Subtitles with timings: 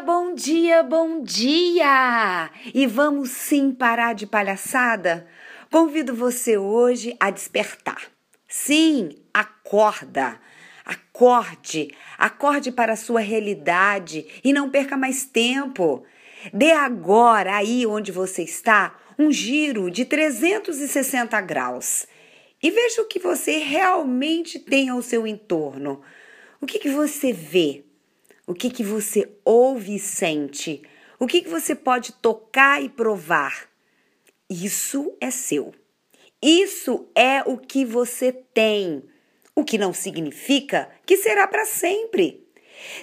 [0.00, 2.50] bom dia, bom dia!
[2.72, 5.26] E vamos sim parar de palhaçada?
[5.70, 8.10] Convido você hoje a despertar.
[8.48, 10.40] Sim, acorda.
[10.86, 16.02] Acorde, acorde para a sua realidade e não perca mais tempo.
[16.52, 22.06] Dê agora, aí onde você está, um giro de 360 graus
[22.62, 26.00] e veja o que você realmente tem ao seu entorno.
[26.60, 27.84] O que, que você vê?
[28.50, 30.82] O que, que você ouve e sente?
[31.20, 33.68] O que, que você pode tocar e provar?
[34.50, 35.72] Isso é seu.
[36.42, 39.04] Isso é o que você tem.
[39.54, 42.44] O que não significa que será para sempre.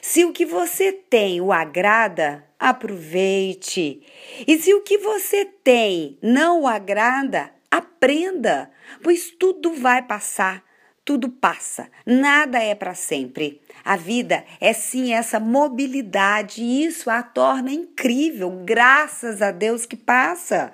[0.01, 4.01] Se o que você tem o agrada, aproveite.
[4.45, 8.69] E se o que você tem não o agrada, aprenda,
[9.01, 10.66] pois tudo vai passar
[11.07, 13.61] tudo passa, nada é para sempre.
[13.85, 19.95] A vida é sim essa mobilidade e isso a torna incrível, graças a Deus que
[19.95, 20.69] passa.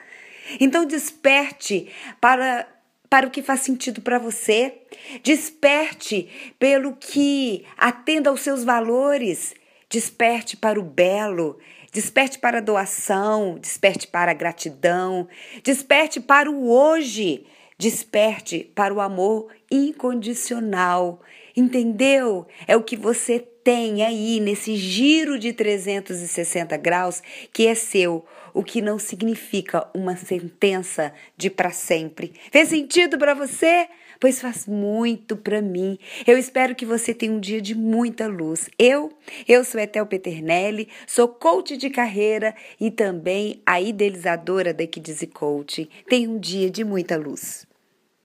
[0.59, 1.87] Então desperte
[2.19, 2.67] para
[3.07, 4.73] para o que faz sentido para você.
[5.21, 9.53] Desperte pelo que atenda aos seus valores.
[9.87, 11.59] Desperte para o belo,
[11.91, 15.27] desperte para a doação, desperte para a gratidão,
[15.63, 17.45] desperte para o hoje.
[17.77, 21.19] Desperte para o amor incondicional.
[21.55, 22.47] Entendeu?
[22.67, 27.21] É o que você tem aí nesse giro de 360 graus
[27.51, 32.33] que é seu, o que não significa uma sentença de para sempre.
[32.51, 33.87] Fez sentido para você?
[34.19, 35.97] Pois faz muito para mim.
[36.25, 38.69] Eu espero que você tenha um dia de muita luz.
[38.77, 39.11] Eu,
[39.47, 45.89] eu sou Etel Peternelli, sou coach de carreira e também a idealizadora da Equidize Coach.
[46.07, 47.65] Tenha um dia de muita luz.